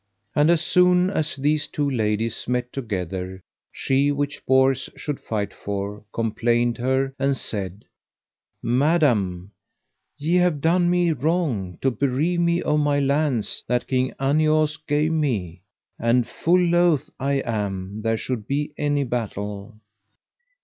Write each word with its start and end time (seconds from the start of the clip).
And 0.33 0.49
as 0.49 0.61
soon 0.61 1.11
as 1.11 1.35
these 1.35 1.67
two 1.67 1.87
ladies 1.87 2.47
met 2.47 2.73
together, 2.73 3.43
she 3.71 4.11
which 4.11 4.43
Bors 4.47 4.89
should 4.95 5.19
fight 5.19 5.53
for 5.53 6.03
complained 6.11 6.79
her, 6.79 7.13
and 7.19 7.37
said: 7.37 7.85
Madam, 8.63 9.51
ye 10.17 10.37
have 10.37 10.59
done 10.59 10.89
me 10.89 11.11
wrong 11.11 11.77
to 11.83 11.91
bereave 11.91 12.39
me 12.39 12.63
of 12.63 12.79
my 12.79 12.99
lands 12.99 13.63
that 13.67 13.85
King 13.85 14.11
Aniause 14.19 14.77
gave 14.87 15.11
me, 15.11 15.61
and 15.99 16.25
full 16.27 16.59
loath 16.59 17.11
I 17.19 17.33
am 17.45 18.01
there 18.01 18.17
should 18.17 18.47
be 18.47 18.73
any 18.79 19.03
battle. 19.03 19.77